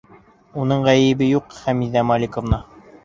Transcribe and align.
Уның 0.61 0.85
ғәйебе 0.87 1.27
юҡ, 1.33 1.53
Хәмиҙә 1.67 2.07
Маликовна. 2.13 2.61